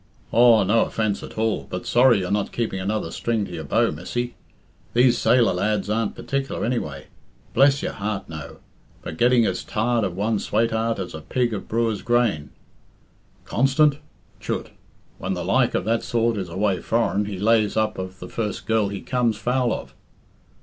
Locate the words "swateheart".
10.39-10.97